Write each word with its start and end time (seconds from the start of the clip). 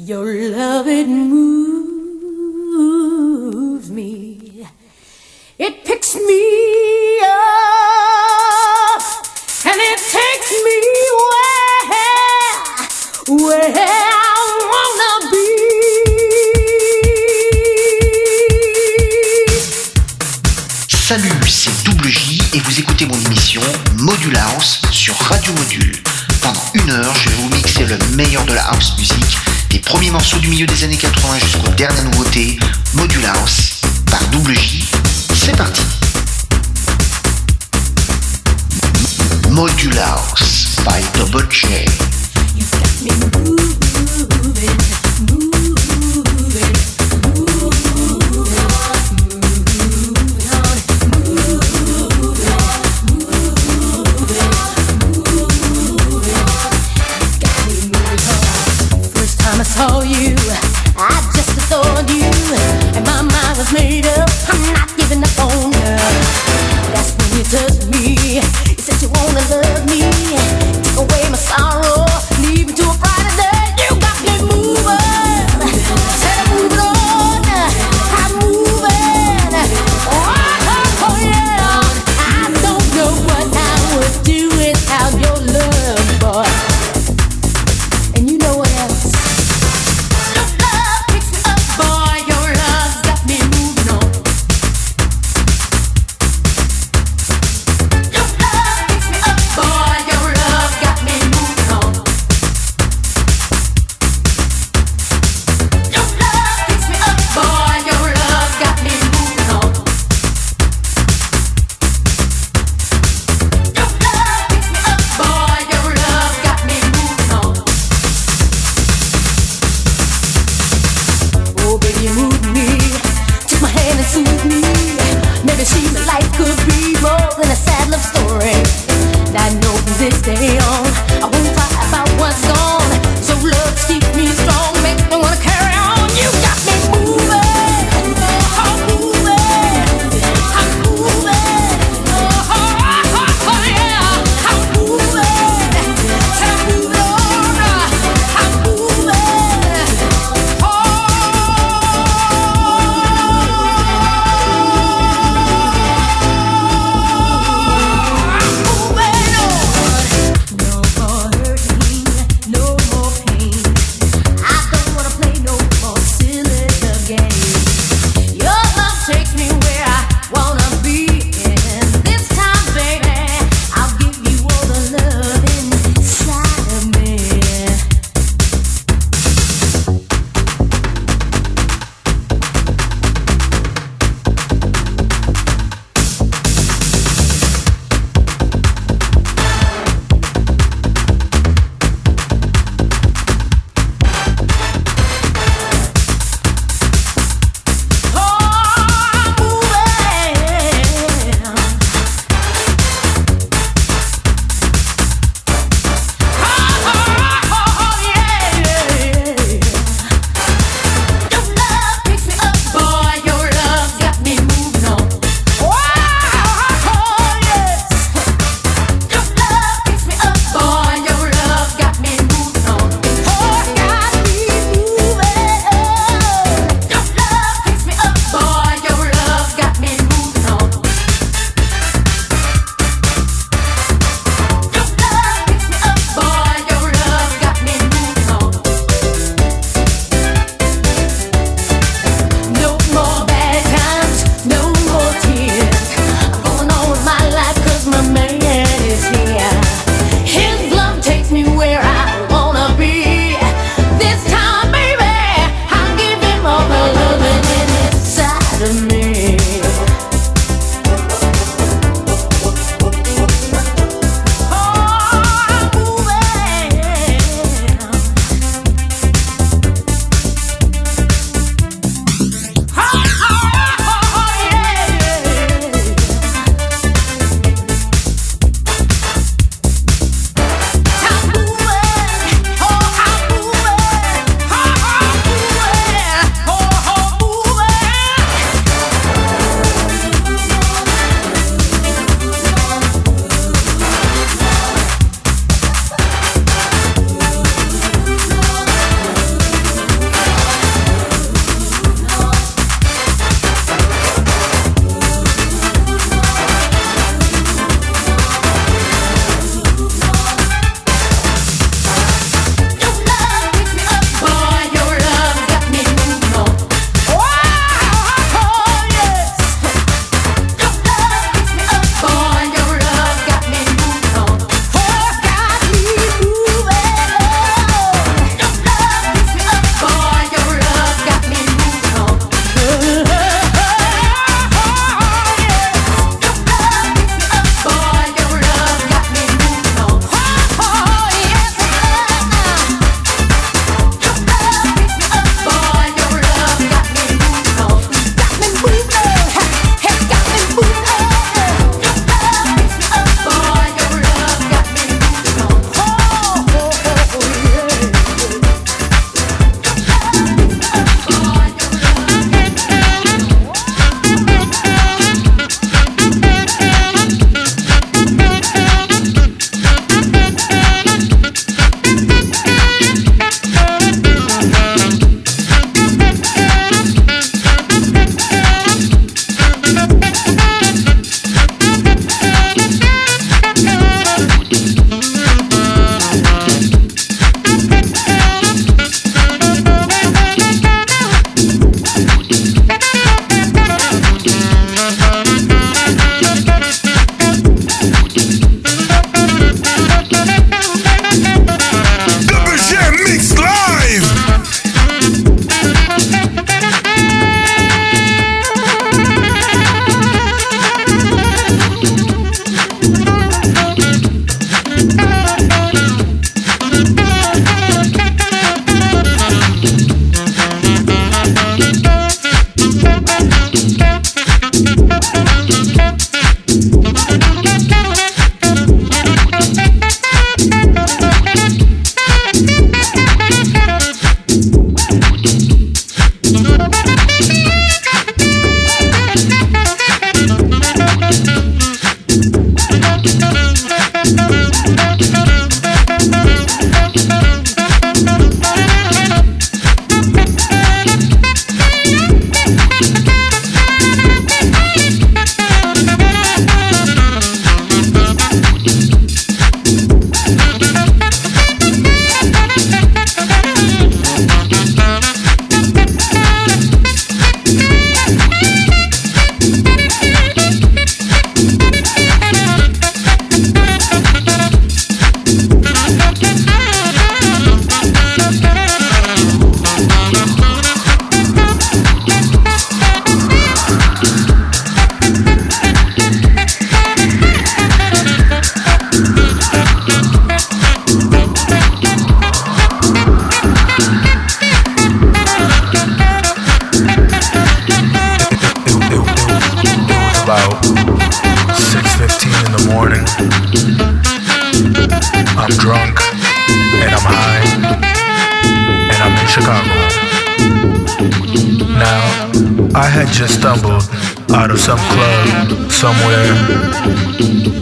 Your 0.00 0.32
love 0.50 0.86
it 0.86 1.08
moves 1.08 1.67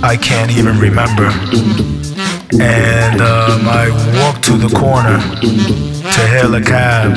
I 0.07 0.17
can't 0.17 0.53
even 0.53 0.79
remember. 0.79 1.27
And 2.63 3.21
um, 3.21 3.67
I 3.67 3.91
walked 4.23 4.45
to 4.45 4.53
the 4.53 4.71
corner 4.71 5.19
to 5.19 6.21
hail 6.31 6.55
a 6.55 6.63
cab. 6.63 7.11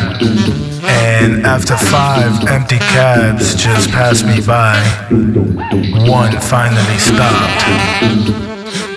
And 0.89 1.46
after 1.46 1.77
five 1.77 2.48
empty 2.48 2.79
cabs 2.79 3.53
just 3.53 3.91
passed 3.91 4.25
me 4.25 4.41
by, 4.41 4.81
one 6.10 6.34
finally 6.41 6.98
stopped. 6.98 7.62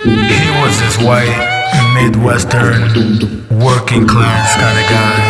He 0.01 0.45
was 0.57 0.73
this 0.81 0.97
white, 0.97 1.37
Midwestern, 1.93 2.81
working 3.61 4.07
class 4.07 4.57
kind 4.57 4.77
of 4.81 4.87
guy. 4.89 5.21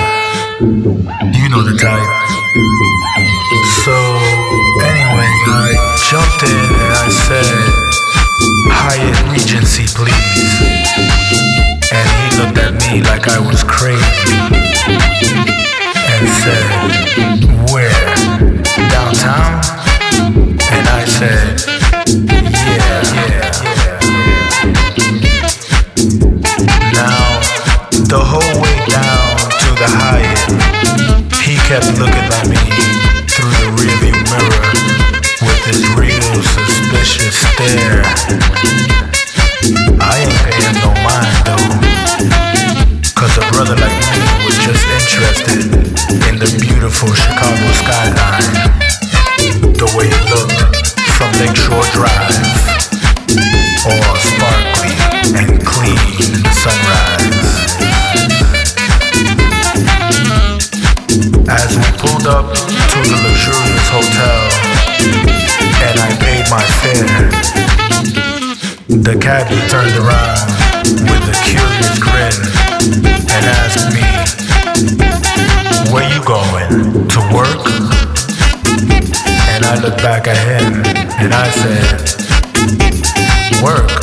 You 1.35 1.49
know 1.51 1.63
the 1.67 1.75
type. 1.75 2.11
So, 3.83 3.91
anyway, 4.87 5.27
I 5.51 5.75
jumped 6.07 6.43
in 6.47 6.63
and 6.79 6.93
I 6.95 7.09
said, 7.11 8.12
Hyatt 8.39 9.31
Regency, 9.31 9.85
please. 9.93 10.13
And 11.93 12.09
he 12.17 12.27
looked 12.41 12.57
at 12.57 12.73
me 12.81 13.01
like 13.03 13.27
I 13.27 13.39
was 13.39 13.63
crazy 13.63 14.33
and 16.09 16.27
said, 16.41 16.67
Where? 17.71 17.93
Downtown? 18.89 19.61
And 20.71 20.87
I 20.89 21.05
said, 21.05 21.61
Yeah, 22.65 23.03
yeah, 23.13 23.53
yeah. 23.79 23.99
Now, 26.93 27.39
the 28.09 28.19
whole 28.19 28.61
way 28.61 28.77
down 28.89 29.37
to 29.61 29.69
the 29.77 29.89
Hyatt, 29.93 30.39
he 31.41 31.55
kept 31.67 31.99
looking 31.99 32.27
at 32.33 32.47
me 32.49 32.92
stare. 37.33 38.03
I 39.99 40.21
ain't 40.21 40.37
paying 40.45 40.77
no 40.83 40.93
mind 41.01 41.37
though. 41.47 41.69
Cause 43.15 43.37
a 43.37 43.45
brother 43.51 43.75
like 43.75 43.97
me 44.11 44.21
was 44.45 44.57
just 44.61 44.85
interested 44.85 45.65
in 46.29 46.39
the 46.39 46.57
beautiful 46.61 47.13
Chicago 47.13 47.71
skyline. 47.81 48.72
The 69.13 69.19
cabbie 69.19 69.55
turned 69.69 69.95
around 69.97 70.49
with 71.07 71.21
a 71.29 71.35
curious 71.43 71.99
grin 71.99 72.33
and 73.29 73.45
asked 73.45 73.93
me, 73.93 74.01
Where 75.93 76.07
you 76.11 76.23
going? 76.25 76.69
To 77.09 77.19
work? 77.31 77.67
And 79.49 79.65
I 79.65 79.79
looked 79.83 80.01
back 80.01 80.27
at 80.27 80.37
him 80.37 80.83
and 81.19 81.33
I 81.33 81.49
said, 81.51 82.23
Work? 83.63 84.02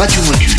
Radio 0.00 0.22
Modul. 0.22 0.49